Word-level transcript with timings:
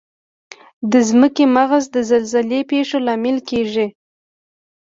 د 0.91 0.93
ځمکې 1.09 1.45
مغز 1.55 1.83
د 1.95 1.97
زلزلې 2.11 2.59
پېښو 2.71 2.97
لامل 3.07 3.37
کیږي. 3.49 3.87